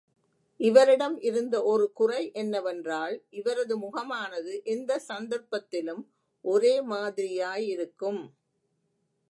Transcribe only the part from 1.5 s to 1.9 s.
ஒரு